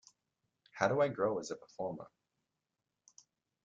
How 0.71 0.87
do 0.87 0.99
I 0.99 1.09
grow 1.09 1.37
as 1.37 1.51
a 1.51 1.55
performer? 1.55 2.09